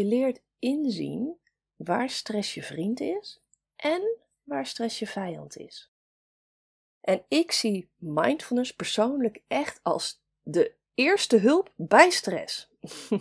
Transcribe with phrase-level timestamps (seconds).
[0.00, 1.36] je leert inzien
[1.76, 3.40] waar stress je vriend is
[3.76, 5.92] en waar stress je vijand is.
[7.00, 12.68] En ik zie mindfulness persoonlijk echt als de eerste hulp bij stress.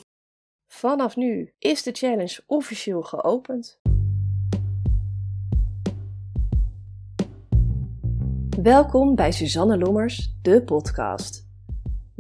[0.82, 3.80] Vanaf nu is de challenge officieel geopend.
[8.62, 11.49] Welkom bij Suzanne Lommers, de podcast.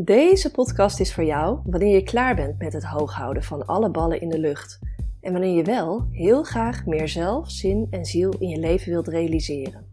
[0.02, 4.22] Deze podcast is voor jou wanneer je klaar bent met het hooghouden van alle ballen
[4.22, 4.80] in de lucht
[5.22, 9.08] en wanneer je wel heel graag meer zelf, zin en ziel in je leven wilt
[9.08, 9.86] realiseren.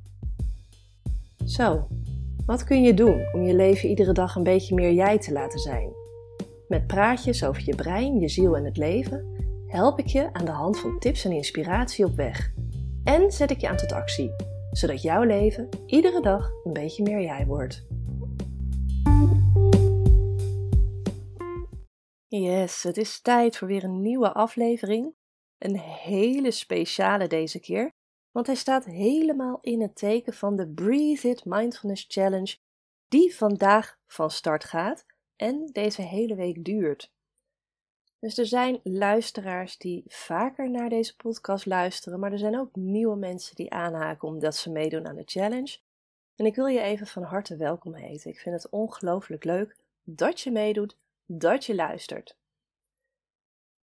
[1.45, 1.87] Zo,
[2.47, 5.59] wat kun je doen om je leven iedere dag een beetje meer jij te laten
[5.59, 5.89] zijn?
[6.69, 9.27] Met praatjes over je brein, je ziel en het leven
[9.67, 12.53] help ik je aan de hand van tips en inspiratie op weg.
[13.05, 14.31] En zet ik je aan tot actie,
[14.71, 17.87] zodat jouw leven iedere dag een beetje meer jij wordt.
[22.29, 25.15] Yes, het is tijd voor weer een nieuwe aflevering.
[25.59, 27.93] Een hele speciale deze keer,
[28.31, 32.57] want hij staat helemaal in het teken van de Breathe It Mindfulness Challenge,
[33.09, 37.13] die vandaag van start gaat en deze hele week duurt.
[38.19, 43.17] Dus er zijn luisteraars die vaker naar deze podcast luisteren, maar er zijn ook nieuwe
[43.17, 45.79] mensen die aanhaken omdat ze meedoen aan de challenge.
[46.37, 48.31] En ik wil je even van harte welkom heten.
[48.31, 50.97] Ik vind het ongelooflijk leuk dat je meedoet,
[51.27, 52.37] dat je luistert.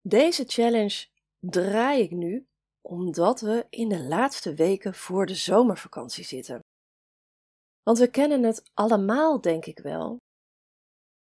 [0.01, 1.07] Deze challenge
[1.39, 2.45] draai ik nu
[2.81, 6.59] omdat we in de laatste weken voor de zomervakantie zitten.
[7.83, 10.17] Want we kennen het allemaal, denk ik wel.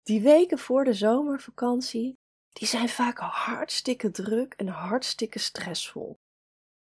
[0.03, 2.13] Die weken voor de zomervakantie,
[2.49, 6.15] die zijn vaak hartstikke druk en hartstikke stressvol.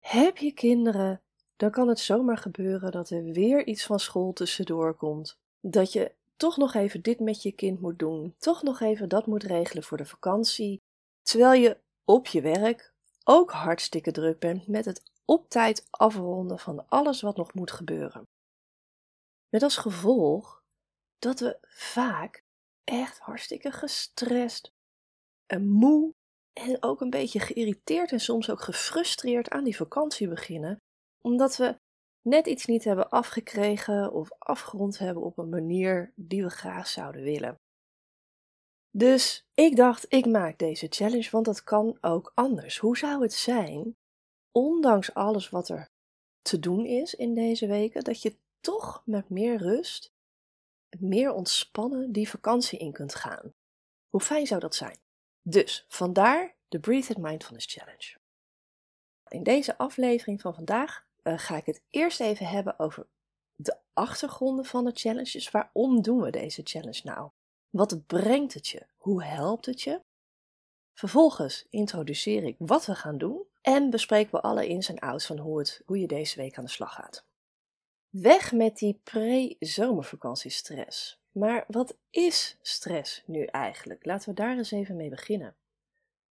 [0.00, 1.22] Heb je kinderen,
[1.56, 5.36] dan kan het zomaar gebeuren dat er weer iets van school tussendoor komt.
[5.60, 9.26] Dat je toch nog even dit met je kind moet doen, toch nog even dat
[9.26, 10.80] moet regelen voor de vakantie,
[11.22, 12.92] terwijl je op je werk
[13.24, 18.22] ook hartstikke druk bent met het op tijd afronden van alles wat nog moet gebeuren.
[19.48, 20.62] Met als gevolg
[21.18, 22.44] dat we vaak
[22.84, 24.72] echt hartstikke gestrest
[25.46, 26.14] en moe
[26.52, 30.76] en ook een beetje geïrriteerd en soms ook gefrustreerd aan die vakantie beginnen,
[31.20, 31.78] omdat we
[32.24, 37.22] net iets niet hebben afgekregen of afgerond hebben op een manier die we graag zouden
[37.22, 37.60] willen.
[38.90, 42.78] Dus ik dacht, ik maak deze challenge, want dat kan ook anders.
[42.78, 43.96] Hoe zou het zijn,
[44.52, 45.90] ondanks alles wat er
[46.42, 50.12] te doen is in deze weken, dat je toch met meer rust,
[50.98, 53.54] meer ontspannen die vakantie in kunt gaan?
[54.08, 54.98] Hoe fijn zou dat zijn?
[55.42, 58.16] Dus vandaar de Breathe It Mindfulness Challenge.
[59.28, 63.06] In deze aflevering van vandaag uh, ga ik het eerst even hebben over
[63.54, 65.30] de achtergronden van de challenge.
[65.32, 67.30] Dus waarom doen we deze challenge nou?
[67.70, 68.86] Wat brengt het je?
[68.96, 70.00] Hoe helpt het je?
[70.92, 75.38] Vervolgens introduceer ik wat we gaan doen en bespreken we alle ins en outs van
[75.38, 77.26] hoe, het, hoe je deze week aan de slag gaat.
[78.08, 81.22] Weg met die pre-zomervakantiestress.
[81.30, 84.04] Maar wat is stress nu eigenlijk?
[84.04, 85.56] Laten we daar eens even mee beginnen.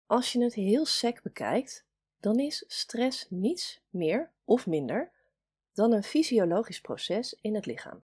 [0.06, 1.86] Als je het heel sec bekijkt,
[2.20, 5.10] dan is stress niets meer of minder
[5.72, 8.02] dan een fysiologisch proces in het lichaam.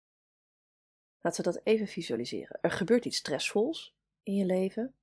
[1.21, 2.57] Laten we dat even visualiseren.
[2.61, 4.93] Er gebeurt iets stressvols in je leven.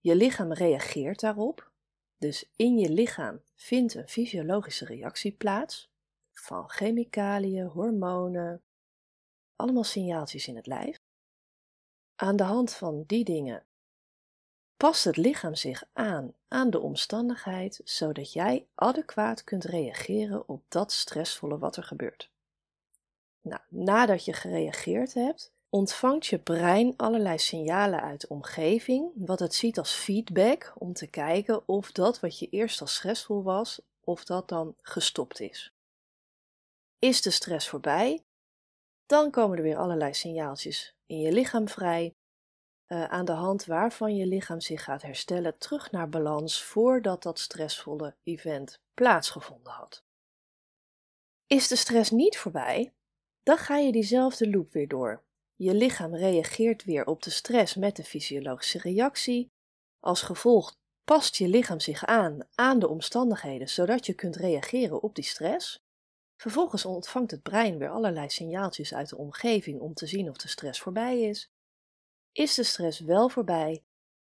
[0.00, 1.70] Je lichaam reageert daarop.
[2.18, 5.90] Dus in je lichaam vindt een fysiologische reactie plaats
[6.32, 8.62] van chemicaliën, hormonen,
[9.56, 11.00] allemaal signaaltjes in het lijf.
[12.16, 13.66] Aan de hand van die dingen
[14.82, 20.92] past het lichaam zich aan aan de omstandigheid, zodat jij adequaat kunt reageren op dat
[20.92, 22.30] stressvolle wat er gebeurt.
[23.40, 29.54] Nou, nadat je gereageerd hebt, ontvangt je brein allerlei signalen uit de omgeving, wat het
[29.54, 34.24] ziet als feedback om te kijken of dat wat je eerst als stressvol was, of
[34.24, 35.72] dat dan gestopt is.
[36.98, 38.24] Is de stress voorbij,
[39.06, 42.14] dan komen er weer allerlei signaaltjes in je lichaam vrij,
[42.92, 47.38] uh, aan de hand waarvan je lichaam zich gaat herstellen terug naar balans voordat dat
[47.38, 50.04] stressvolle event plaatsgevonden had.
[51.46, 52.92] Is de stress niet voorbij,
[53.42, 55.22] dan ga je diezelfde loop weer door.
[55.56, 59.50] Je lichaam reageert weer op de stress met de fysiologische reactie.
[60.00, 65.14] Als gevolg past je lichaam zich aan aan de omstandigheden zodat je kunt reageren op
[65.14, 65.82] die stress.
[66.36, 70.48] Vervolgens ontvangt het brein weer allerlei signaaltjes uit de omgeving om te zien of de
[70.48, 71.51] stress voorbij is.
[72.32, 73.82] Is de stress wel voorbij,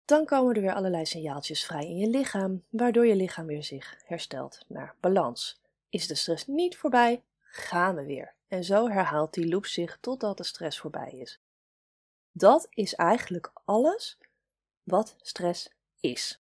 [0.04, 3.96] dan komen er weer allerlei signaaltjes vrij in je lichaam, waardoor je lichaam weer zich
[4.04, 5.60] herstelt naar balans.
[5.88, 8.34] Is de stress niet voorbij, gaan we weer.
[8.48, 11.40] En zo herhaalt die loop zich totdat de stress voorbij is.
[12.32, 14.18] Dat is eigenlijk alles
[14.82, 15.70] wat stress
[16.00, 16.42] is.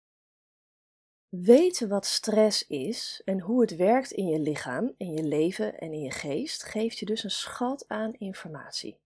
[1.29, 5.93] Weten wat stress is en hoe het werkt in je lichaam, in je leven en
[5.93, 8.99] in je geest, geeft je dus een schat aan informatie.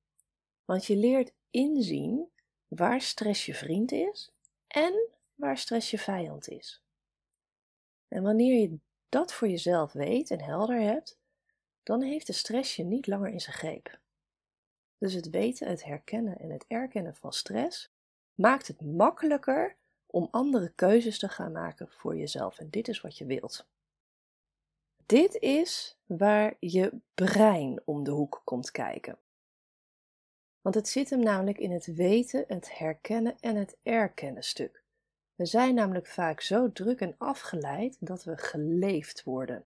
[0.65, 2.29] Want je leert inzien
[2.75, 4.31] waar stress je vriend is
[4.67, 6.83] en waar stress je vijand is.
[8.07, 8.77] En wanneer je
[9.09, 11.19] dat voor jezelf weet en helder hebt,
[11.83, 13.99] dan heeft de stress je niet langer in zijn greep.
[14.97, 17.91] Dus het weten, het herkennen en het erkennen van stress
[18.33, 19.75] maakt het makkelijker
[20.05, 22.59] om andere keuzes te gaan maken voor jezelf.
[22.59, 23.67] En dit is wat je wilt.
[25.05, 29.17] Dit is waar je brein om de hoek komt kijken.
[30.61, 34.83] Want het zit hem namelijk in het weten, het herkennen en het erkennen stuk.
[35.35, 39.65] We zijn namelijk vaak zo druk en afgeleid dat we geleefd worden.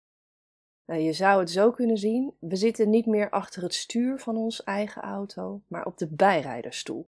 [0.85, 4.37] Nou, je zou het zo kunnen zien: we zitten niet meer achter het stuur van
[4.37, 7.09] ons eigen auto, maar op de bijrijderstoel.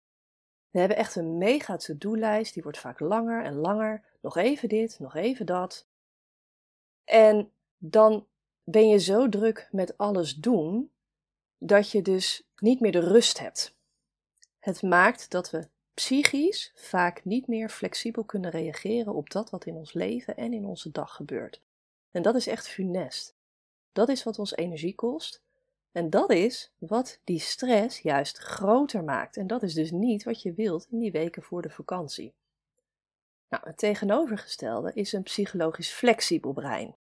[0.70, 4.06] We hebben echt een mega to-do-lijst, die wordt vaak langer en langer.
[4.22, 5.88] Nog even dit, nog even dat.
[7.04, 8.28] En dan
[8.64, 10.92] ben je zo druk met alles doen,
[11.58, 13.76] dat je dus niet meer de rust hebt.
[14.60, 19.76] Het maakt dat we psychisch vaak niet meer flexibel kunnen reageren op dat wat in
[19.76, 21.62] ons leven en in onze dag gebeurt.
[22.12, 23.36] En dat is echt funest.
[23.92, 25.42] Dat is wat ons energie kost.
[25.92, 29.38] En dat is wat die stress juist groter maakt.
[29.38, 32.34] En dat is dus niet wat je wilt in die weken voor de vakantie.
[33.50, 36.96] Nou, het tegenovergestelde is een psychologisch flexibel brein.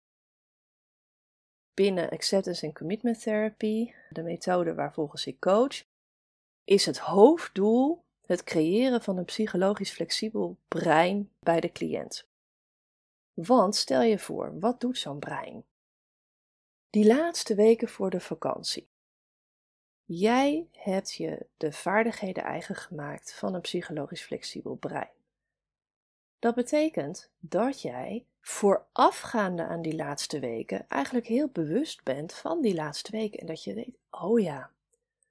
[1.76, 5.84] Binnen Acceptance and Commitment Therapy, de methode waar volgens ik coach,
[6.64, 12.28] is het hoofddoel het creëren van een psychologisch flexibel brein bij de cliënt.
[13.34, 15.64] Want stel je voor, wat doet zo'n brein?
[16.90, 18.88] Die laatste weken voor de vakantie.
[20.04, 25.14] Jij hebt je de vaardigheden eigen gemaakt van een psychologisch flexibel brein.
[26.38, 32.74] Dat betekent dat jij voorafgaande aan die laatste weken eigenlijk heel bewust bent van die
[32.74, 34.70] laatste weken en dat je weet, oh ja,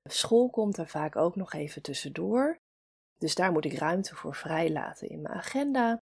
[0.04, 2.60] school komt er vaak ook nog even tussendoor,
[3.18, 6.02] dus daar moet ik ruimte voor vrijlaten in mijn agenda.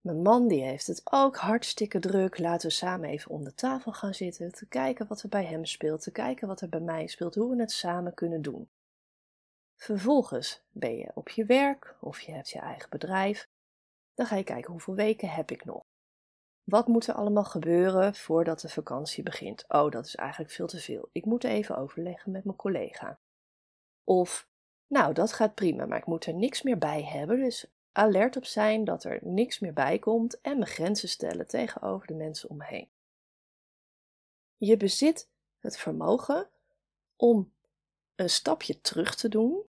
[0.00, 2.38] Mijn man die heeft het ook hartstikke druk.
[2.38, 5.64] Laten we samen even om de tafel gaan zitten, te kijken wat er bij hem
[5.64, 8.68] speelt, te kijken wat er bij mij speelt, hoe we het samen kunnen doen.
[9.76, 13.48] Vervolgens ben je op je werk of je hebt je eigen bedrijf.
[14.14, 15.82] Dan ga je kijken hoeveel weken heb ik nog.
[16.64, 19.64] Wat moet er allemaal gebeuren voordat de vakantie begint?
[19.68, 21.08] Oh, dat is eigenlijk veel te veel.
[21.12, 23.18] Ik moet even overleggen met mijn collega.
[24.04, 24.48] Of,
[24.86, 28.44] nou, dat gaat prima, maar ik moet er niks meer bij hebben, dus alert op
[28.44, 32.56] zijn dat er niks meer bij komt en mijn grenzen stellen tegenover de mensen om
[32.56, 32.88] me heen.
[34.56, 35.28] Je bezit
[35.58, 36.48] het vermogen
[37.16, 37.52] om
[38.14, 39.62] een stapje terug te doen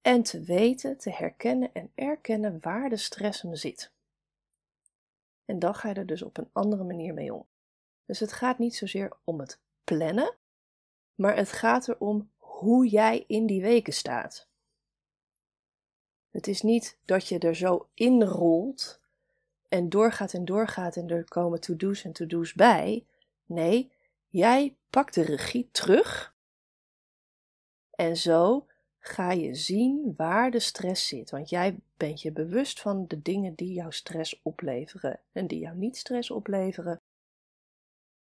[0.00, 3.92] en te weten, te herkennen en erkennen waar de stress hem zit.
[5.50, 7.46] En dan ga je er dus op een andere manier mee om.
[8.04, 10.34] Dus het gaat niet zozeer om het plannen,
[11.14, 14.48] maar het gaat erom hoe jij in die weken staat.
[16.30, 19.00] Het is niet dat je er zo inrolt
[19.68, 23.06] en doorgaat en doorgaat en er komen to-do's en to-do's bij.
[23.46, 23.92] Nee,
[24.28, 26.34] jij pakt de regie terug
[27.90, 28.66] en zo
[29.00, 31.30] ga je zien waar de stress zit.
[31.30, 35.76] Want jij bent je bewust van de dingen die jou stress opleveren en die jou
[35.76, 37.00] niet stress opleveren.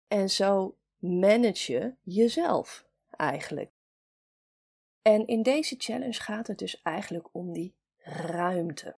[0.07, 3.71] En zo manage je jezelf eigenlijk.
[5.01, 8.95] En in deze challenge gaat het dus eigenlijk om die ruimte.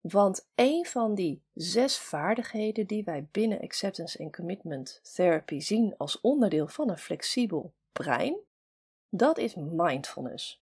[0.00, 6.20] Want een van die zes vaardigheden die wij binnen Acceptance and Commitment Therapy zien als
[6.20, 8.36] onderdeel van een flexibel brein,
[9.16, 10.62] dat is mindfulness.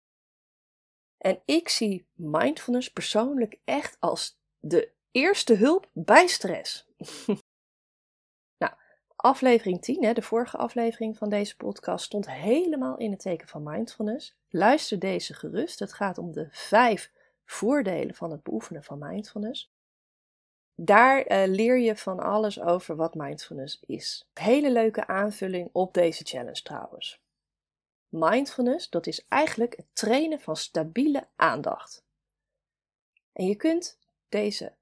[1.18, 6.88] En ik zie mindfulness persoonlijk echt als de eerste hulp bij stress.
[8.62, 8.74] nou,
[9.15, 13.63] aflevering 10, hè, de vorige aflevering van deze podcast, stond helemaal in het teken van
[13.63, 14.36] mindfulness.
[14.50, 15.79] Luister deze gerust.
[15.79, 17.12] Het gaat om de vijf
[17.46, 19.72] voordelen van het beoefenen van mindfulness.
[20.75, 24.29] Daar uh, leer je van alles over wat mindfulness is.
[24.34, 27.22] Hele leuke aanvulling op deze challenge trouwens.
[28.10, 32.04] Mindfulness, dat is eigenlijk het trainen van stabiele aandacht.
[33.32, 34.00] En je kunt
[34.30, 34.74] deze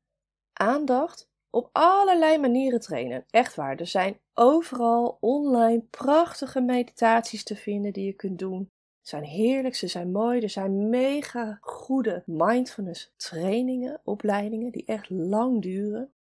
[0.54, 3.26] aandacht op allerlei manieren trainen.
[3.30, 8.72] Echt waar, er zijn overal online prachtige meditaties te vinden die je kunt doen.
[9.02, 10.42] Ze zijn heerlijk, ze zijn mooi.
[10.42, 16.14] Er zijn mega goede mindfulness trainingen, opleidingen die echt lang duren.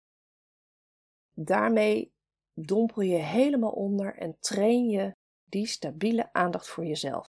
[1.35, 2.13] Daarmee
[2.55, 5.15] dompel je helemaal onder en train je
[5.55, 7.25] die stabiele aandacht voor jezelf.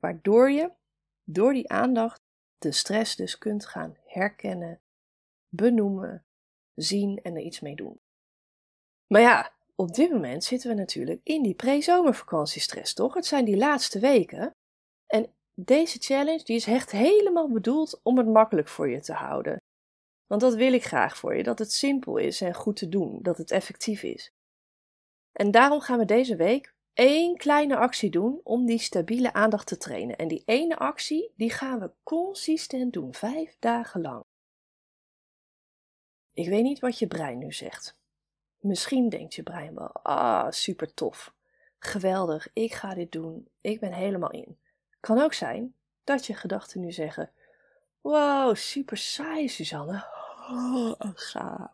[0.00, 0.72] Waardoor je
[1.24, 2.20] door die aandacht
[2.58, 4.80] de stress dus kunt gaan herkennen,
[5.48, 6.24] benoemen
[6.74, 8.00] zien en er iets mee doen.
[9.06, 13.14] Maar ja, op dit moment zitten we natuurlijk in die pre-zomervakantiestress, toch?
[13.14, 14.50] Het zijn die laatste weken.
[15.06, 19.56] En deze challenge die is echt helemaal bedoeld om het makkelijk voor je te houden.
[20.26, 23.22] Want dat wil ik graag voor je, dat het simpel is en goed te doen,
[23.22, 24.30] dat het effectief is.
[25.32, 29.76] En daarom gaan we deze week één kleine actie doen om die stabiele aandacht te
[29.76, 30.16] trainen.
[30.16, 34.24] En die ene actie, die gaan we consistent doen, vijf dagen lang.
[36.32, 37.98] Ik weet niet wat je brein nu zegt.
[38.58, 41.34] Misschien denkt je brein wel, ah, super tof.
[41.78, 43.48] Geweldig, ik ga dit doen.
[43.60, 44.58] Ik ben helemaal in.
[45.00, 45.74] Kan ook zijn
[46.04, 47.32] dat je gedachten nu zeggen,
[48.00, 50.06] wow, super saai Suzanne.
[50.50, 51.70] Oh, een.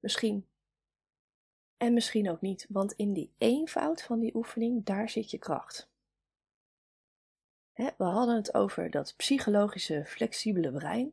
[0.00, 0.49] Misschien.
[1.80, 5.88] En misschien ook niet, want in die eenvoud van die oefening, daar zit je kracht.
[7.74, 11.12] we hadden het over dat psychologische flexibele brein,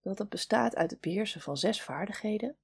[0.00, 2.56] dat het bestaat uit het beheersen van zes vaardigheden.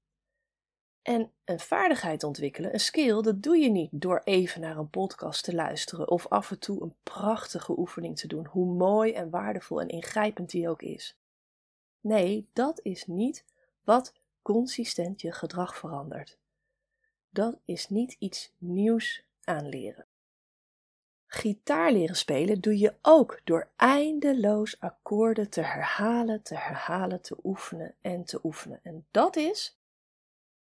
[1.02, 5.44] En een vaardigheid ontwikkelen, een skill, dat doe je niet door even naar een podcast
[5.44, 9.80] te luisteren of af en toe een prachtige oefening te doen, hoe mooi en waardevol
[9.80, 11.16] en ingrijpend die ook is.
[12.00, 13.44] Nee, dat is niet
[13.84, 16.40] wat consistent je gedrag verandert.
[17.32, 20.06] Dat is niet iets nieuws aanleren.
[21.26, 27.94] Gitaar leren spelen doe je ook door eindeloos akkoorden te herhalen, te herhalen, te oefenen
[28.00, 28.80] en te oefenen.
[28.82, 29.78] En dat is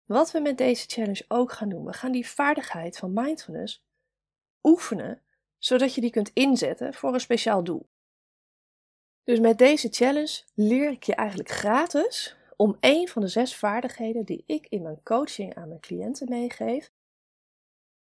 [0.06, 1.86] wat we met deze challenge ook gaan doen.
[1.86, 3.86] We gaan die vaardigheid van mindfulness
[4.64, 5.22] oefenen,
[5.58, 7.90] zodat je die kunt inzetten voor een speciaal doel.
[9.24, 14.26] Dus met deze challenge leer ik je eigenlijk gratis om een van de zes vaardigheden
[14.26, 16.92] die ik in mijn coaching aan mijn cliënten meegeef,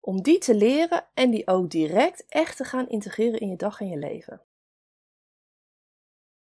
[0.01, 3.81] om die te leren en die ook direct echt te gaan integreren in je dag
[3.81, 4.41] en je leven.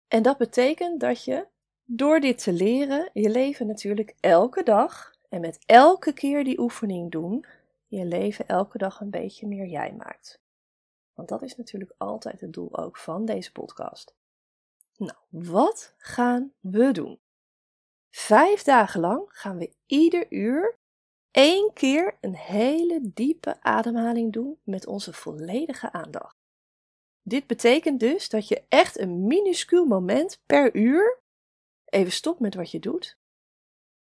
[0.09, 1.47] En dat betekent dat je
[1.85, 7.11] door dit te leren je leven natuurlijk elke dag en met elke keer die oefening
[7.11, 7.45] doen,
[7.87, 10.41] je leven elke dag een beetje meer jij maakt.
[11.15, 14.15] Want dat is natuurlijk altijd het doel ook van deze podcast.
[14.97, 17.23] Nou, wat gaan we doen?
[18.15, 20.79] Vijf dagen lang gaan we ieder uur
[21.31, 26.37] één keer een hele diepe ademhaling doen met onze volledige aandacht.
[27.23, 31.19] Dit betekent dus dat je echt een minuscuul moment per uur
[31.85, 33.19] even stopt met wat je doet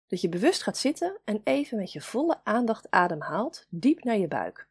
[0.07, 4.29] dat je bewust gaat zitten en even met je volle aandacht ademhaalt, diep naar je
[4.29, 4.69] buik.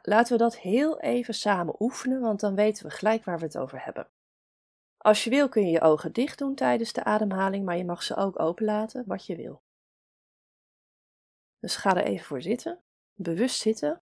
[0.00, 3.58] Laten we dat heel even samen oefenen, want dan weten we gelijk waar we het
[3.58, 4.08] over hebben.
[5.02, 8.02] Als je wil kun je je ogen dicht doen tijdens de ademhaling, maar je mag
[8.02, 9.62] ze ook open laten, wat je wil.
[11.58, 12.82] Dus ga er even voor zitten,
[13.14, 14.02] bewust zitten.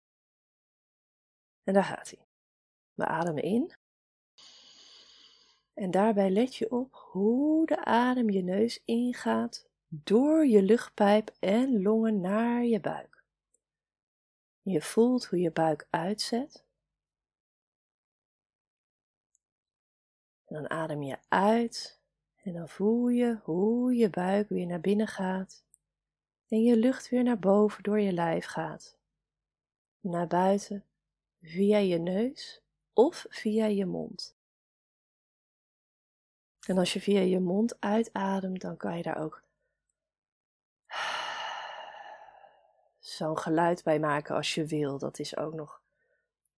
[1.63, 2.27] En daar gaat hij.
[2.93, 3.73] We ademen in.
[5.73, 11.81] En daarbij let je op hoe de adem je neus ingaat door je luchtpijp en
[11.81, 13.23] longen naar je buik.
[14.61, 16.64] Je voelt hoe je buik uitzet.
[20.55, 21.99] Dan adem je uit
[22.43, 25.63] en dan voel je hoe je buik weer naar binnen gaat
[26.47, 28.97] en je lucht weer naar boven door je lijf gaat.
[29.99, 30.85] Naar buiten
[31.41, 32.61] via je neus
[32.93, 34.35] of via je mond.
[36.67, 39.43] En als je via je mond uitademt, dan kan je daar ook
[42.99, 44.97] zo'n geluid bij maken als je wil.
[44.97, 45.81] Dat is ook nog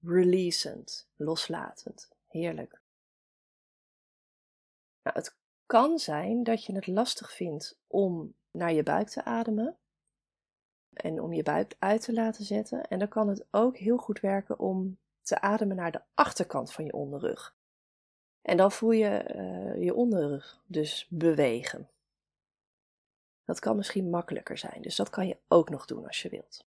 [0.02, 2.12] releasend, loslatend.
[2.28, 2.86] Heerlijk.
[5.08, 9.78] Nou, het kan zijn dat je het lastig vindt om naar je buik te ademen
[10.94, 12.88] en om je buik uit te laten zetten.
[12.88, 16.86] En dan kan het ook heel goed werken om te ademen naar de achterkant van
[16.86, 17.56] je onderrug.
[18.42, 21.90] En dan voel je uh, je onderrug dus bewegen.
[23.46, 26.66] Dat kan misschien makkelijker zijn, dus dat kan je ook nog doen als je wilt.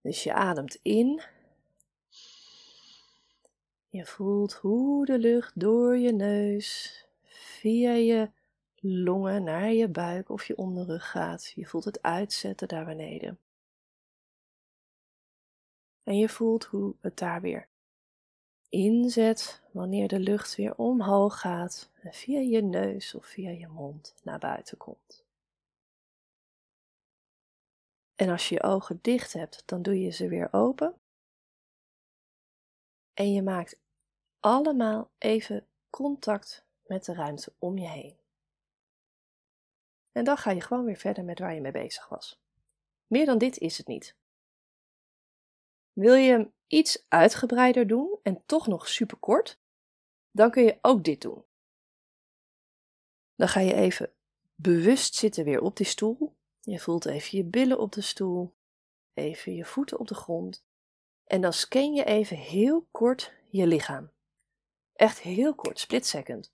[0.00, 1.22] Dus je ademt in.
[3.92, 8.30] Je voelt hoe de lucht door je neus, via je
[8.80, 11.52] longen naar je buik of je onderrug gaat.
[11.54, 13.38] Je voelt het uitzetten daar beneden.
[16.02, 17.68] En je voelt hoe het daar weer
[18.68, 24.14] inzet wanneer de lucht weer omhoog gaat en via je neus of via je mond
[24.22, 25.24] naar buiten komt.
[28.14, 30.94] En als je je ogen dicht hebt, dan doe je ze weer open.
[33.14, 33.80] En je maakt
[34.42, 38.16] allemaal even contact met de ruimte om je heen.
[40.12, 42.40] En dan ga je gewoon weer verder met waar je mee bezig was.
[43.06, 44.16] Meer dan dit is het niet.
[45.92, 49.60] Wil je hem iets uitgebreider doen en toch nog super kort?
[50.30, 51.44] Dan kun je ook dit doen.
[53.34, 54.12] Dan ga je even
[54.54, 56.36] bewust zitten weer op die stoel.
[56.60, 58.54] Je voelt even je billen op de stoel,
[59.14, 60.64] even je voeten op de grond.
[61.24, 64.10] En dan scan je even heel kort je lichaam.
[65.02, 66.52] Echt heel kort, split second.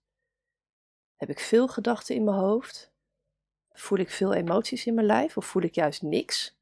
[1.17, 2.93] Heb ik veel gedachten in mijn hoofd?
[3.73, 6.57] Voel ik veel emoties in mijn lijf of voel ik juist niks?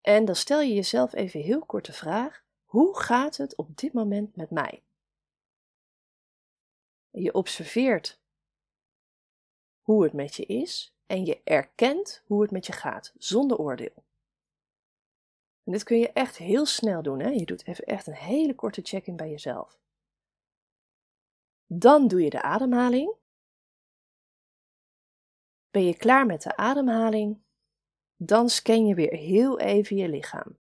[0.00, 3.92] En dan stel je jezelf even heel kort de vraag: hoe gaat het op dit
[3.92, 4.82] moment met mij?
[7.10, 8.20] Je observeert
[9.80, 14.04] hoe het met je is en je erkent hoe het met je gaat, zonder oordeel.
[15.64, 17.20] En dit kun je echt heel snel doen.
[17.20, 17.28] Hè?
[17.28, 19.84] Je doet even echt een hele korte check-in bij jezelf.
[21.66, 23.14] Dan doe je de ademhaling.
[25.70, 27.42] Ben je klaar met de ademhaling?
[28.16, 30.58] Dan scan je weer heel even je lichaam.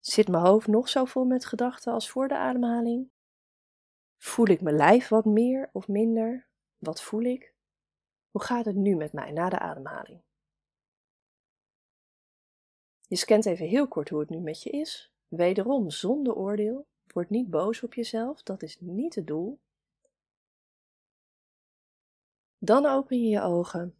[0.00, 3.10] Zit mijn hoofd nog zo vol met gedachten als voor de ademhaling?
[4.18, 6.48] Voel ik mijn lijf wat meer of minder?
[6.78, 7.54] Wat voel ik?
[8.30, 10.22] Hoe gaat het nu met mij na de ademhaling?
[13.08, 15.12] Je scant even heel kort hoe het nu met je is.
[15.28, 16.86] Wederom zonder oordeel.
[17.06, 19.60] Word niet boos op jezelf, dat is niet het doel.
[22.64, 23.94] Dan open je je ogen.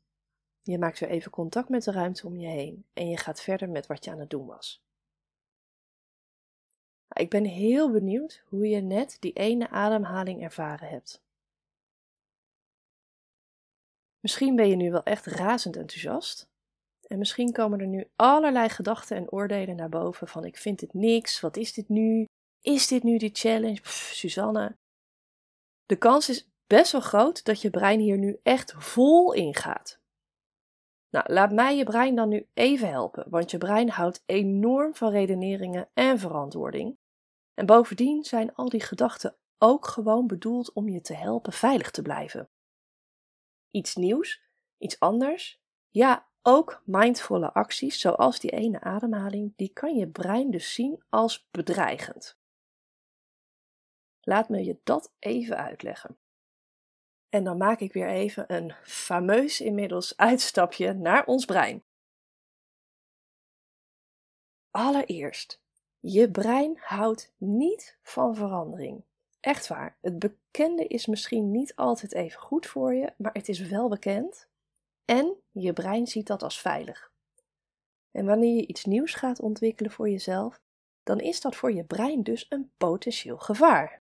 [0.63, 3.71] Je maakt weer even contact met de ruimte om je heen en je gaat verder
[3.71, 4.83] met wat je aan het doen was.
[7.13, 11.23] Ik ben heel benieuwd hoe je net die ene ademhaling ervaren hebt.
[14.21, 16.51] Misschien ben je nu wel echt razend enthousiast.
[17.07, 20.95] En misschien komen er nu allerlei gedachten en oordelen naar boven van ik vind dit
[20.95, 22.25] niks, wat is dit nu?
[22.61, 23.81] Is dit nu die challenge?
[23.81, 24.21] Pff.
[25.87, 30.01] De kans is best wel groot dat je brein hier nu echt vol in gaat.
[31.11, 35.11] Nou, laat mij je brein dan nu even helpen, want je brein houdt enorm van
[35.11, 36.99] redeneringen en verantwoording.
[37.55, 42.03] En bovendien zijn al die gedachten ook gewoon bedoeld om je te helpen veilig te
[42.03, 42.51] blijven.
[43.71, 44.43] Iets nieuws,
[44.79, 50.75] iets anders, ja, ook mindvolle acties, zoals die ene ademhaling, die kan je brein dus
[50.75, 52.39] zien als bedreigend.
[54.21, 56.21] Laat me je dat even uitleggen.
[57.33, 61.85] En dan maak ik weer even een fameus inmiddels uitstapje naar ons brein.
[64.71, 65.61] Allereerst,
[66.01, 69.05] je brein houdt niet van verandering.
[69.41, 73.61] Echt waar, het bekende is misschien niet altijd even goed voor je, maar het is
[73.61, 74.49] wel bekend
[75.05, 77.13] en je brein ziet dat als veilig.
[78.11, 80.61] En wanneer je iets nieuws gaat ontwikkelen voor jezelf,
[81.03, 84.03] dan is dat voor je brein dus een potentieel gevaar.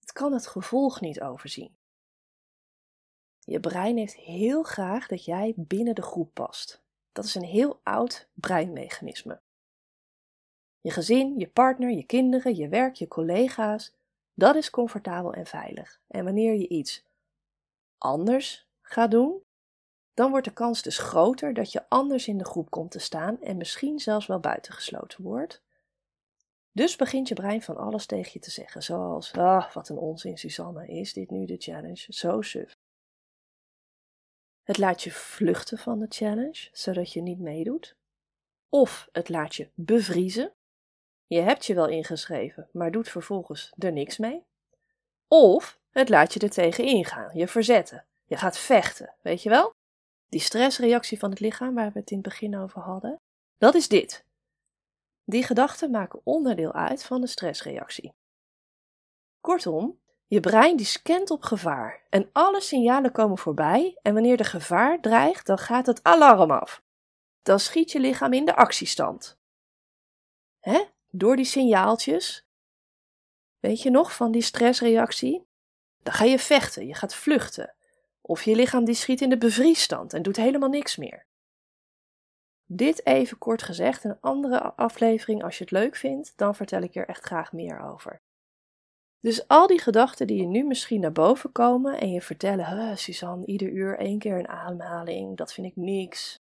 [0.00, 1.78] Het kan het gevolg niet overzien.
[3.50, 6.82] Je brein heeft heel graag dat jij binnen de groep past.
[7.12, 9.40] Dat is een heel oud breinmechanisme.
[10.80, 13.94] Je gezin, je partner, je kinderen, je werk, je collega's,
[14.34, 16.00] dat is comfortabel en veilig.
[16.06, 17.04] En wanneer je iets
[17.98, 19.42] anders gaat doen,
[20.14, 23.40] dan wordt de kans dus groter dat je anders in de groep komt te staan
[23.42, 25.62] en misschien zelfs wel buitengesloten wordt.
[26.72, 30.38] Dus begint je brein van alles tegen je te zeggen, zoals: Ah, wat een onzin,
[30.38, 32.06] Susanne, is dit nu de challenge?
[32.08, 32.78] Zo suf.
[34.70, 37.96] Het laat je vluchten van de challenge, zodat je niet meedoet.
[38.68, 40.52] Of het laat je bevriezen.
[41.26, 44.44] Je hebt je wel ingeschreven, maar doet vervolgens er niks mee.
[45.28, 48.06] Of het laat je er tegen ingaan, je verzetten.
[48.24, 49.74] Je gaat vechten, weet je wel?
[50.28, 53.16] Die stressreactie van het lichaam, waar we het in het begin over hadden,
[53.58, 54.24] dat is dit.
[55.24, 58.12] Die gedachten maken onderdeel uit van de stressreactie.
[59.40, 64.44] Kortom, je brein die scant op gevaar en alle signalen komen voorbij en wanneer de
[64.44, 66.82] gevaar dreigt, dan gaat het alarm af.
[67.42, 69.38] Dan schiet je lichaam in de actiestand.
[70.60, 70.84] Hè?
[71.10, 72.46] Door die signaaltjes.
[73.58, 75.46] Weet je nog van die stressreactie?
[76.02, 77.74] Dan ga je vechten, je gaat vluchten.
[78.20, 81.26] Of je lichaam die schiet in de bevriesstand en doet helemaal niks meer.
[82.66, 86.94] Dit even kort gezegd, een andere aflevering als je het leuk vindt, dan vertel ik
[86.94, 88.20] er echt graag meer over.
[89.20, 93.46] Dus al die gedachten die je nu misschien naar boven komen en je vertellen, Suzanne,
[93.46, 96.40] ieder uur één keer een ademhaling, dat vind ik niks.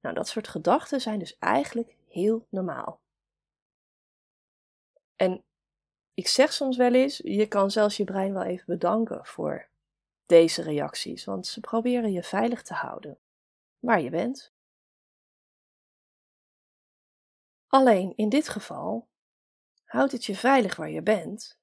[0.00, 3.00] Nou, dat soort gedachten zijn dus eigenlijk heel normaal.
[5.16, 5.44] En
[6.14, 9.68] ik zeg soms wel eens, je kan zelfs je brein wel even bedanken voor
[10.26, 13.18] deze reacties, want ze proberen je veilig te houden
[13.78, 14.52] waar je bent.
[17.66, 19.08] Alleen in dit geval
[19.84, 21.57] houdt het je veilig waar je bent,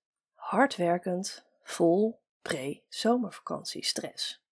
[0.46, 4.44] hardwerkend, vol pre-zomervakantie stress.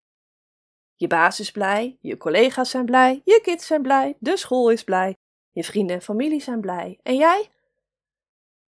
[0.95, 4.83] Je baas is blij, je collega's zijn blij, je kids zijn blij, de school is
[4.83, 5.15] blij,
[5.51, 6.99] je vrienden en familie zijn blij.
[7.03, 7.49] En jij?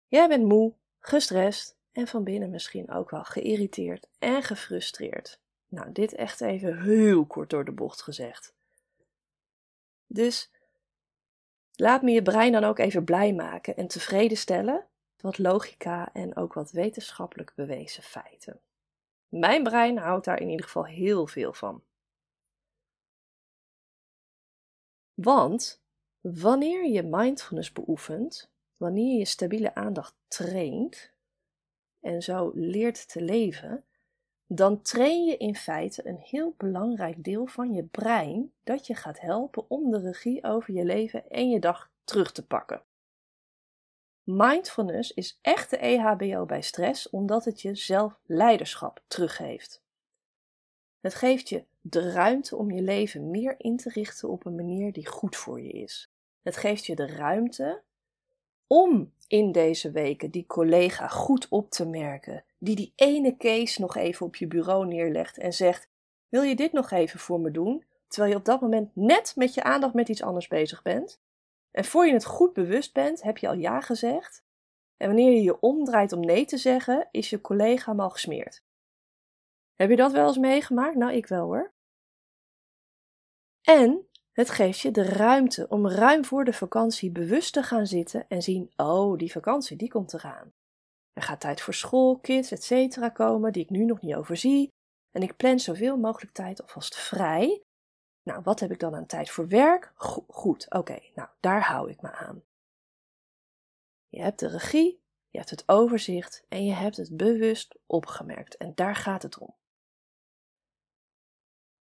[0.07, 5.39] Jij bent moe, gestrest en van binnen misschien ook wel geïrriteerd en gefrustreerd.
[5.67, 8.53] Nou, dit echt even heel kort door de bocht gezegd.
[10.07, 10.51] Dus
[11.75, 14.87] laat me je brein dan ook even blij maken en tevreden stellen.
[15.23, 18.59] Wat logica en ook wat wetenschappelijk bewezen feiten.
[19.27, 21.83] Mijn brein houdt daar in ieder geval heel veel van.
[25.13, 25.83] Want
[26.21, 31.11] wanneer je mindfulness beoefent, wanneer je stabiele aandacht traint
[31.99, 33.85] en zo leert te leven,
[34.47, 39.19] dan train je in feite een heel belangrijk deel van je brein dat je gaat
[39.19, 42.83] helpen om de regie over je leven en je dag terug te pakken.
[44.23, 49.81] Mindfulness is echt de EHBO bij stress omdat het je zelf leiderschap teruggeeft.
[50.99, 54.91] Het geeft je de ruimte om je leven meer in te richten op een manier
[54.91, 56.11] die goed voor je is.
[56.41, 57.81] Het geeft je de ruimte
[58.67, 63.95] om in deze weken die collega goed op te merken, die die ene case nog
[63.95, 65.87] even op je bureau neerlegt en zegt:
[66.29, 67.83] Wil je dit nog even voor me doen?
[68.07, 71.19] Terwijl je op dat moment net met je aandacht met iets anders bezig bent.
[71.73, 74.43] En voor je het goed bewust bent, heb je al ja gezegd.
[74.97, 78.63] En wanneer je je omdraait om nee te zeggen, is je collega al gesmeerd.
[79.75, 80.95] Heb je dat wel eens meegemaakt?
[80.95, 81.73] Nou, ik wel hoor.
[83.61, 88.27] En het geeft je de ruimte om ruim voor de vakantie bewust te gaan zitten
[88.27, 90.53] en zien: oh, die vakantie die komt eraan.
[91.13, 93.13] Er gaat tijd voor school, kids, etc.
[93.13, 94.67] komen die ik nu nog niet overzie.
[95.11, 97.61] En ik plan zoveel mogelijk tijd alvast vrij.
[98.23, 99.91] Nou, wat heb ik dan aan tijd voor werk?
[100.27, 102.43] goed, oké, nou, daar hou ik me aan.
[104.07, 108.57] Je hebt de regie, je hebt het overzicht en je hebt het bewust opgemerkt.
[108.57, 109.55] En daar gaat het om.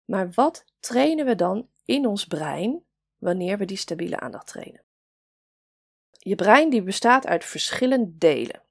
[0.06, 2.86] Maar wat trainen we dan in ons brein
[3.18, 4.84] wanneer we die stabiele aandacht trainen?
[6.12, 8.64] Je brein die bestaat uit verschillende delen.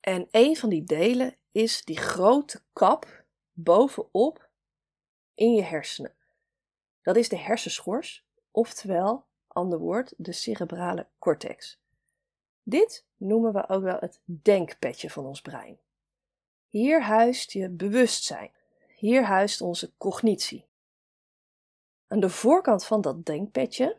[0.00, 4.50] En een van die delen is die grote kap bovenop
[5.34, 6.17] in je hersenen.
[7.08, 11.80] Dat is de hersenschors, oftewel, ander woord, de cerebrale cortex.
[12.62, 15.78] Dit noemen we ook wel het denkpetje van ons brein.
[16.68, 18.50] Hier huist je bewustzijn.
[18.96, 20.66] Hier huist onze cognitie.
[22.06, 23.96] Aan de voorkant van dat denkpetje,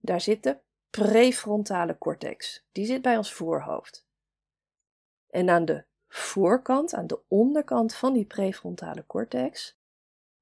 [0.00, 0.58] daar zit de
[0.90, 2.64] prefrontale cortex.
[2.72, 4.06] Die zit bij ons voorhoofd.
[5.30, 9.77] En aan de voorkant, aan de onderkant van die prefrontale cortex,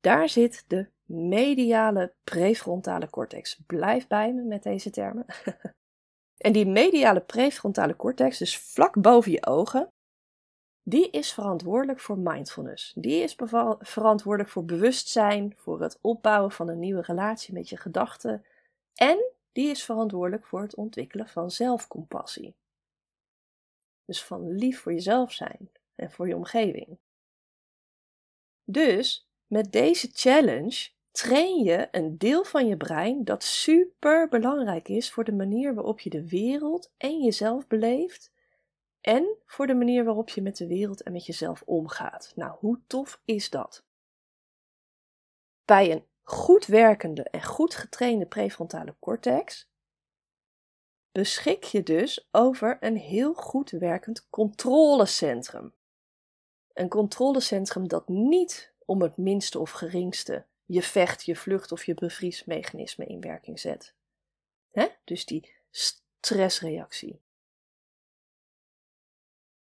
[0.00, 3.60] daar zit de mediale prefrontale cortex.
[3.66, 5.26] Blijf bij me met deze termen.
[6.46, 9.90] en die mediale prefrontale cortex, dus vlak boven je ogen,
[10.88, 12.92] die is verantwoordelijk voor mindfulness.
[12.96, 13.36] Die is
[13.78, 18.44] verantwoordelijk voor bewustzijn, voor het opbouwen van een nieuwe relatie met je gedachten.
[18.94, 22.54] En die is verantwoordelijk voor het ontwikkelen van zelfcompassie.
[24.04, 26.98] Dus van lief voor jezelf zijn en voor je omgeving.
[28.64, 35.10] Dus met deze challenge train je een deel van je brein dat super belangrijk is
[35.10, 38.32] voor de manier waarop je de wereld en jezelf beleeft
[39.00, 42.32] en voor de manier waarop je met de wereld en met jezelf omgaat.
[42.34, 43.84] Nou, hoe tof is dat?
[45.64, 49.70] Bij een goed werkende en goed getrainde prefrontale cortex
[51.12, 55.74] beschik je dus over een heel goed werkend controlecentrum.
[56.72, 61.94] Een controlecentrum dat niet om het minste of geringste je vecht, je vlucht of je
[61.94, 63.94] bevriesmechanisme in werking zet.
[64.70, 64.86] Hè?
[65.04, 67.20] Dus die stressreactie.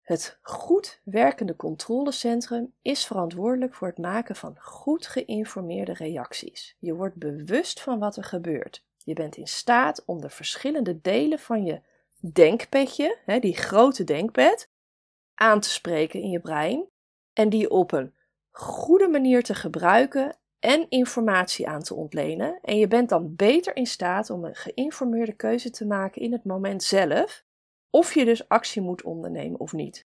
[0.02, 6.76] Het goed werkende controlecentrum is verantwoordelijk voor het maken van goed geïnformeerde reacties.
[6.80, 8.86] Je wordt bewust van wat er gebeurt.
[8.98, 11.82] Je bent in staat om de verschillende delen van je
[12.20, 14.70] denkpetje, die grote denkpad,
[15.36, 16.90] aan te spreken in je brein
[17.34, 18.14] en die op een
[18.52, 22.60] goede manier te gebruiken en informatie aan te ontlenen.
[22.62, 26.46] En je bent dan beter in staat om een geïnformeerde keuze te maken in het
[26.46, 27.46] moment zelf,
[27.90, 30.08] of je dus actie moet ondernemen of niet.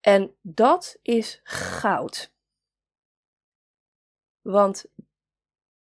[0.00, 2.32] En dat is goud.
[4.40, 4.84] Want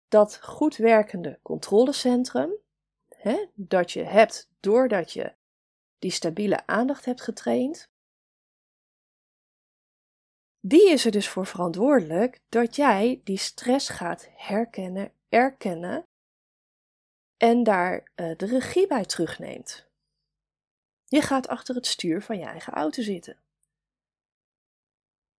[0.08, 2.52] dat goed werkende controlecentrum,
[3.08, 5.34] hè, dat je hebt doordat je
[5.98, 7.91] die stabiele aandacht hebt getraind,
[10.64, 16.06] die is er dus voor verantwoordelijk dat jij die stress gaat herkennen, erkennen
[17.36, 19.90] en daar uh, de regie bij terugneemt.
[21.04, 23.36] Je gaat achter het stuur van je eigen auto zitten.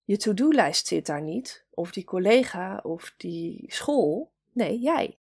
[0.05, 4.33] Je to-do-lijst zit daar niet, of die collega of die school.
[4.53, 5.19] Nee, jij.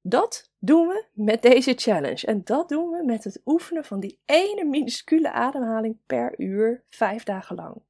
[0.00, 2.26] Dat doen we met deze challenge.
[2.26, 7.22] En dat doen we met het oefenen van die ene minuscule ademhaling per uur, vijf
[7.22, 7.82] dagen lang.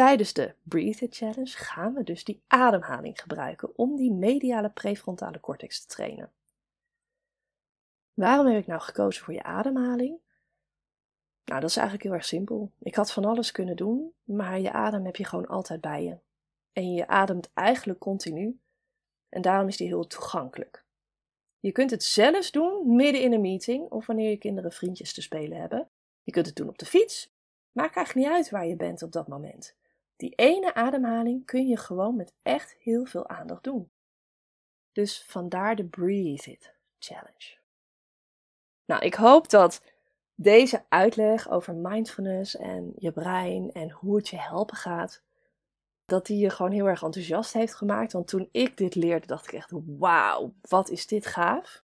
[0.00, 5.40] Tijdens de Breathe It Challenge gaan we dus die ademhaling gebruiken om die mediale prefrontale
[5.40, 6.32] cortex te trainen.
[8.14, 10.18] Waarom heb ik nou gekozen voor je ademhaling?
[11.44, 12.72] Nou, dat is eigenlijk heel erg simpel.
[12.78, 16.18] Ik had van alles kunnen doen, maar je adem heb je gewoon altijd bij je.
[16.72, 18.60] En je ademt eigenlijk continu.
[19.28, 20.84] En daarom is die heel toegankelijk.
[21.58, 25.22] Je kunt het zelfs doen midden in een meeting of wanneer je kinderen vriendjes te
[25.22, 25.90] spelen hebben.
[26.22, 27.32] Je kunt het doen op de fiets.
[27.72, 29.78] Maakt eigenlijk niet uit waar je bent op dat moment.
[30.20, 33.90] Die ene ademhaling kun je gewoon met echt heel veel aandacht doen.
[34.92, 37.58] Dus vandaar de Breathe It Challenge.
[38.84, 39.82] Nou, ik hoop dat
[40.34, 45.22] deze uitleg over mindfulness en je brein en hoe het je helpen gaat,
[46.04, 48.12] dat die je gewoon heel erg enthousiast heeft gemaakt.
[48.12, 51.84] Want toen ik dit leerde, dacht ik echt: wauw, wat is dit gaaf.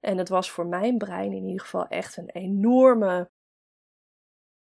[0.00, 3.30] En het was voor mijn brein in ieder geval echt een enorme,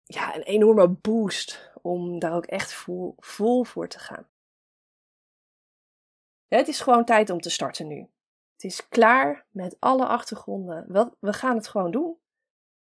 [0.06, 4.28] ja, een enorme boost om daar ook echt vol, vol voor te gaan.
[6.48, 8.10] Het is gewoon tijd om te starten nu.
[8.54, 11.12] Het is klaar met alle achtergronden.
[11.20, 12.18] We gaan het gewoon doen.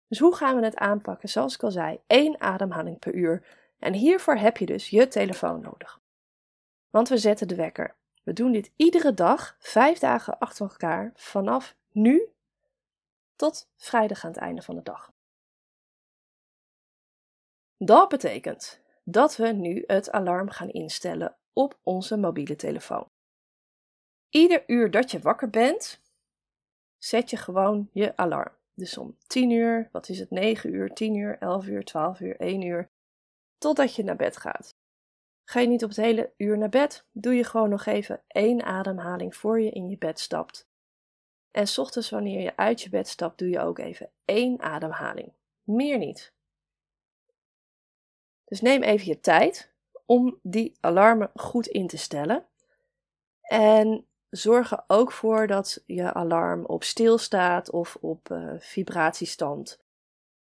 [0.08, 1.28] Dus hoe gaan we het aanpakken?
[1.28, 3.46] Zoals ik al zei, één ademhaling per uur.
[3.78, 6.00] En hiervoor heb je dus je telefoon nodig.
[6.90, 7.96] Want we zetten de wekker.
[8.22, 12.28] We doen dit iedere dag, vijf dagen achter elkaar, vanaf nu
[13.36, 15.11] tot vrijdag aan het einde van de dag.
[17.84, 23.08] Dat betekent dat we nu het alarm gaan instellen op onze mobiele telefoon.
[24.28, 26.00] Ieder uur dat je wakker bent,
[26.98, 28.52] zet je gewoon je alarm.
[28.74, 32.36] Dus om 10 uur, wat is het, 9 uur, 10 uur, 11 uur, 12 uur,
[32.36, 32.90] 1 uur,
[33.58, 34.76] totdat je naar bed gaat.
[35.44, 38.62] Ga je niet op het hele uur naar bed, doe je gewoon nog even één
[38.62, 40.68] ademhaling voor je in je bed stapt.
[41.50, 45.32] En s ochtends wanneer je uit je bed stapt, doe je ook even één ademhaling.
[45.62, 46.32] Meer niet.
[48.52, 49.72] Dus neem even je tijd
[50.06, 52.46] om die alarmen goed in te stellen.
[53.40, 59.80] En zorg er ook voor dat je alarm op stil staat of op uh, vibratiestand.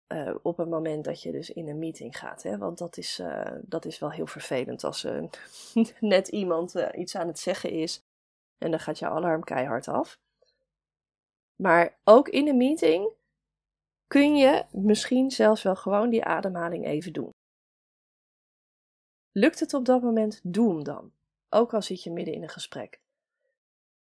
[0.08, 2.42] Uh, op het moment dat je dus in een meeting gaat.
[2.42, 2.58] Hè?
[2.58, 5.06] Want dat is, uh, dat is wel heel vervelend als
[6.00, 8.02] net iemand iets aan het zeggen is
[8.58, 10.18] en dan gaat jouw alarm keihard af.
[11.56, 13.08] Maar ook in een meeting
[14.06, 17.30] kun je misschien zelfs wel gewoon die ademhaling even doen.
[19.32, 21.12] Lukt het op dat moment, doe hem dan.
[21.48, 23.00] Ook al zit je midden in een gesprek.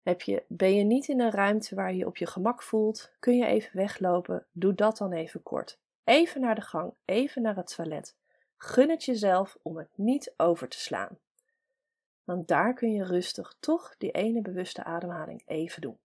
[0.01, 3.11] Heb je, ben je niet in een ruimte waar je je op je gemak voelt,
[3.19, 5.79] kun je even weglopen, doe dat dan even kort.
[6.03, 8.15] Even naar de gang, even naar het toilet.
[8.57, 11.17] Gun het jezelf om het niet over te slaan.
[12.23, 15.97] Want daar kun je rustig toch die ene bewuste ademhaling even doen.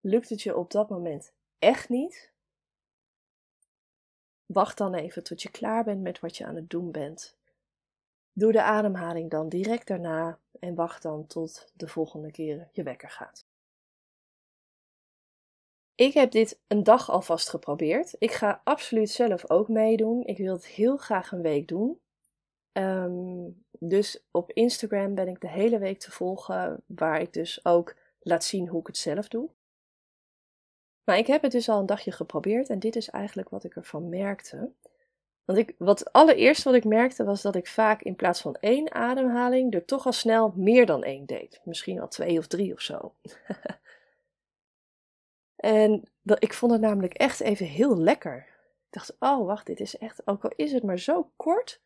[0.00, 2.32] Lukt het je op dat moment echt niet?
[4.52, 7.36] Wacht dan even tot je klaar bent met wat je aan het doen bent.
[8.32, 13.10] Doe de ademhaling dan direct daarna en wacht dan tot de volgende keer je wekker
[13.10, 13.46] gaat.
[15.94, 18.14] Ik heb dit een dag alvast geprobeerd.
[18.18, 20.24] Ik ga absoluut zelf ook meedoen.
[20.24, 22.00] Ik wil het heel graag een week doen.
[22.72, 27.96] Ehm, dus op Instagram ben ik de hele week te volgen, waar ik dus ook
[28.20, 29.50] laat zien hoe ik het zelf doe.
[31.10, 33.76] Maar ik heb het dus al een dagje geprobeerd en dit is eigenlijk wat ik
[33.76, 34.72] ervan merkte.
[35.44, 38.92] Want ik, wat allereerst wat ik merkte was dat ik vaak in plaats van één
[38.92, 41.60] ademhaling er toch al snel meer dan één deed.
[41.64, 43.14] Misschien al twee of drie of zo.
[45.56, 48.46] en dat, ik vond het namelijk echt even heel lekker.
[48.86, 51.80] Ik dacht, oh wacht, dit is echt, ook al is het maar zo kort,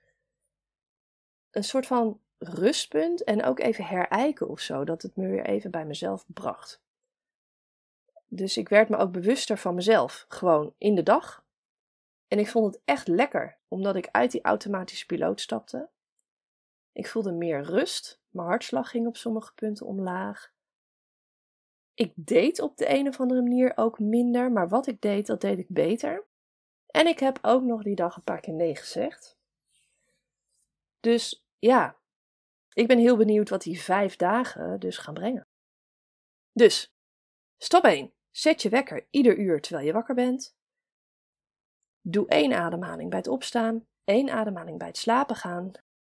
[1.50, 5.70] een soort van rustpunt en ook even herijken of zo, dat het me weer even
[5.70, 6.83] bij mezelf bracht.
[8.36, 11.44] Dus ik werd me ook bewuster van mezelf, gewoon in de dag
[12.28, 15.88] en ik vond het echt lekker, omdat ik uit die automatische piloot stapte.
[16.92, 20.52] Ik voelde meer rust, mijn hartslag ging op sommige punten omlaag.
[21.94, 25.40] Ik deed op de een of andere manier ook minder, maar wat ik deed, dat
[25.40, 26.24] deed ik beter.
[26.86, 29.36] En ik heb ook nog die dag een paar keer nee gezegd.
[31.00, 31.96] Dus ja,
[32.72, 35.46] ik ben heel benieuwd wat die vijf dagen dus gaan brengen.
[36.52, 36.94] Dus,
[37.56, 38.12] stap 1.
[38.34, 40.56] Zet je wekker ieder uur terwijl je wakker bent.
[42.00, 45.72] Doe één ademhaling bij het opstaan, één ademhaling bij het slapen gaan.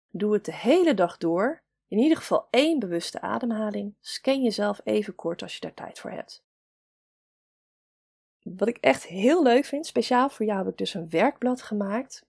[0.09, 1.61] Doe het de hele dag door.
[1.87, 3.95] In ieder geval één bewuste ademhaling.
[3.99, 6.43] Scan jezelf even kort als je daar tijd voor hebt.
[8.41, 12.25] Wat ik echt heel leuk vind, speciaal voor jou heb ik dus een werkblad gemaakt.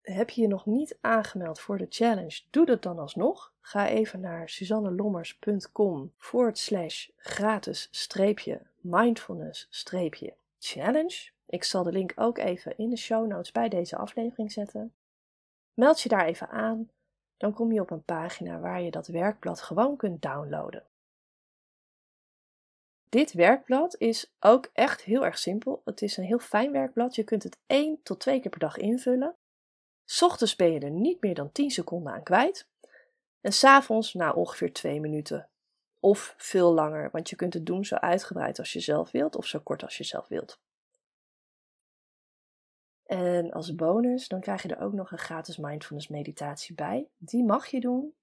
[0.00, 2.40] Heb je je nog niet aangemeld voor de challenge?
[2.50, 3.52] Doe dat dan alsnog.
[3.68, 11.30] Ga even naar suzannelommers.com forward slash gratis streepje mindfulness streepje challenge.
[11.46, 14.94] Ik zal de link ook even in de show notes bij deze aflevering zetten.
[15.74, 16.90] Meld je daar even aan,
[17.36, 20.86] dan kom je op een pagina waar je dat werkblad gewoon kunt downloaden.
[23.08, 25.82] Dit werkblad is ook echt heel erg simpel.
[25.84, 27.14] Het is een heel fijn werkblad.
[27.14, 29.36] Je kunt het één tot twee keer per dag invullen.
[30.20, 32.68] Ochtends ben je er niet meer dan 10 seconden aan kwijt.
[33.40, 35.48] En s'avonds na ongeveer 2 minuten.
[36.00, 39.46] Of veel langer, want je kunt het doen zo uitgebreid als je zelf wilt of
[39.46, 40.60] zo kort als je zelf wilt.
[43.06, 47.08] En als bonus, dan krijg je er ook nog een gratis mindfulness meditatie bij.
[47.16, 48.14] Die mag je doen,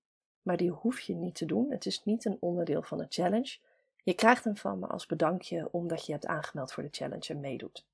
[0.41, 1.71] maar die hoef je niet te doen.
[1.71, 3.57] Het is niet een onderdeel van de challenge.
[4.03, 7.39] Je krijgt hem van me als bedankje omdat je hebt aangemeld voor de challenge en
[7.39, 7.85] meedoet.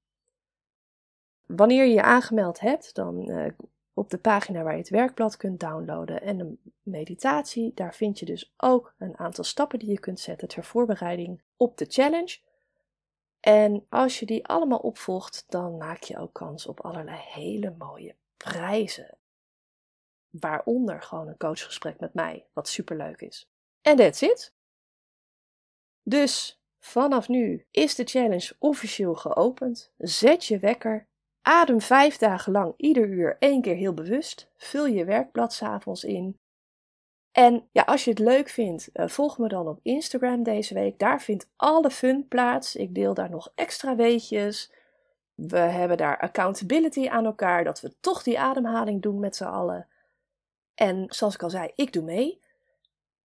[1.46, 3.52] Wanneer je je aangemeld hebt, dan uh,
[3.94, 8.26] op de pagina waar je het werkblad kunt downloaden en een meditatie, daar vind je
[8.26, 12.40] dus ook een aantal stappen die je kunt zetten ter voorbereiding op de challenge.
[13.40, 18.16] En als je die allemaal opvolgt, dan maak je ook kans op allerlei hele mooie
[18.38, 19.18] prijzen.
[20.30, 23.50] Waaronder gewoon een coachgesprek met mij, wat superleuk is.
[23.82, 24.54] En that's it.
[26.04, 29.94] Dus vanaf nu is de challenge officieel geopend.
[29.98, 31.08] Zet je wekker.
[31.42, 34.52] Adem vijf dagen lang ieder uur één keer heel bewust.
[34.58, 36.40] Vul je werkblad s'avonds in.
[37.32, 41.00] En ja, als je het leuk vindt, eh, volg me dan op Instagram deze week.
[41.00, 42.76] Daar vindt alle fun plaats.
[42.76, 44.72] Ik deel daar nog extra weetjes.
[45.34, 49.88] We hebben daar accountability aan elkaar, dat we toch die ademhaling doen met z'n allen.
[50.76, 52.42] En zoals ik al zei, ik doe mee.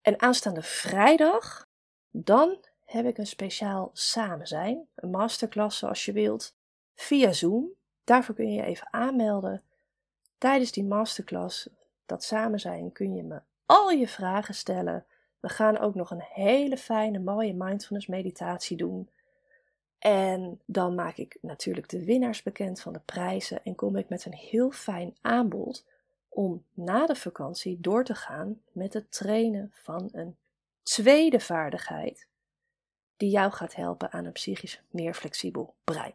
[0.03, 1.69] En aanstaande vrijdag,
[2.11, 6.57] dan heb ik een speciaal samen zijn, een masterclass zoals je wilt,
[6.95, 7.75] via Zoom.
[8.07, 9.63] Daarvoor kun je je even aanmelden.
[10.39, 11.69] Tijdens die masterclass,
[12.07, 15.07] dat samen zijn, kun je me al je vragen stellen.
[15.41, 19.11] We gaan ook nog een hele fijne, mooie mindfulness meditatie doen.
[19.99, 24.25] En dan maak ik natuurlijk de winnaars bekend van de prijzen en kom ik met
[24.25, 25.85] een heel fijn aanbod
[26.29, 30.37] om na de vakantie door te gaan met het trainen van een
[30.83, 32.27] tweede vaardigheid
[33.17, 36.15] die jou gaat helpen aan een psychisch meer flexibel brein.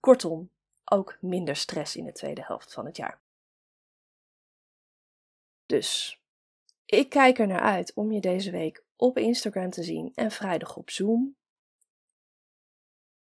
[0.00, 0.50] Kortom,
[0.90, 3.20] ook minder stress in de tweede helft van het jaar.
[5.66, 6.20] Dus
[6.84, 10.76] ik kijk er naar uit om je deze week op Instagram te zien en vrijdag
[10.76, 11.36] op Zoom.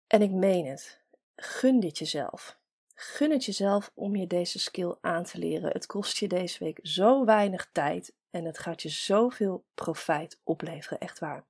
[0.07, 1.01] En ik meen het.
[1.35, 2.59] Gun dit jezelf.
[2.93, 5.71] Gun het jezelf om je deze skill aan te leren.
[5.71, 10.99] Het kost je deze week zo weinig tijd en het gaat je zoveel profijt opleveren,
[10.99, 11.45] echt waar.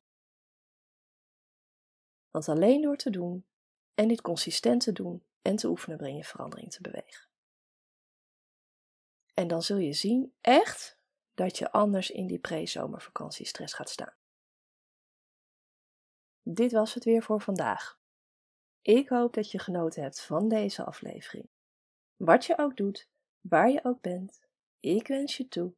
[2.32, 3.46] Want alleen door te doen
[3.94, 7.28] en dit consistent te doen en te oefenen breng je verandering te bewegen.
[9.34, 11.00] En dan zul je zien, echt,
[11.34, 14.14] dat je anders in die pre-zomervakantiestress gaat staan.
[16.44, 18.00] Dit was het weer voor vandaag.
[18.82, 21.50] Ik hoop dat je genoten hebt van deze aflevering.
[22.16, 23.10] Wat je ook doet,
[23.42, 24.42] waar je ook bent,
[24.80, 25.74] ik wens je toe.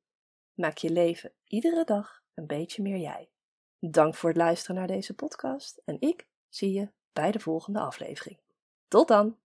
[0.54, 3.30] Maak je leven iedere dag een beetje meer jij.
[3.80, 8.40] Dank voor het luisteren naar deze podcast en ik zie je bij de volgende aflevering.
[8.88, 9.41] Tot dan!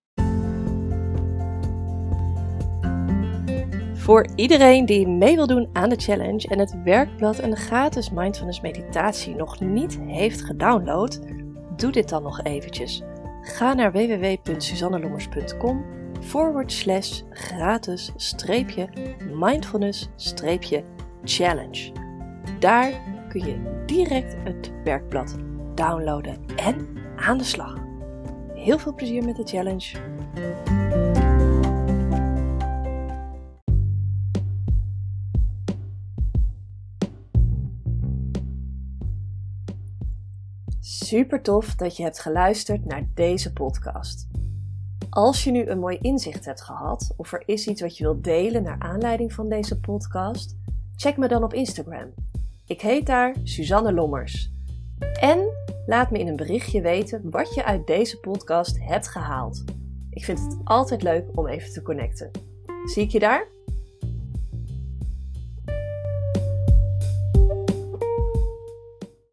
[4.07, 8.11] Voor iedereen die mee wil doen aan de challenge en het werkblad en de gratis
[8.11, 11.21] mindfulness meditatie nog niet heeft gedownload,
[11.77, 13.03] doe dit dan nog eventjes.
[13.42, 15.85] Ga naar www.suzannelommers.com
[16.21, 18.88] forward slash gratis streepje
[19.33, 20.83] mindfulness streepje
[21.25, 21.92] challenge.
[22.59, 22.92] Daar
[23.29, 25.37] kun je direct het werkblad
[25.75, 27.75] downloaden en aan de slag.
[28.55, 29.97] Heel veel plezier met de challenge.
[41.07, 44.27] Super tof dat je hebt geluisterd naar deze podcast.
[45.11, 48.25] Als je nu een mooi inzicht hebt gehad of er is iets wat je wilt
[48.25, 50.57] delen naar aanleiding van deze podcast,
[50.97, 52.14] check me dan op Instagram.
[52.66, 54.51] Ik heet daar Suzanne Lommers.
[55.21, 55.49] En
[55.87, 59.64] laat me in een berichtje weten wat je uit deze podcast hebt gehaald.
[60.11, 62.31] Ik vind het altijd leuk om even te connecten.
[62.85, 63.56] Zie ik je daar?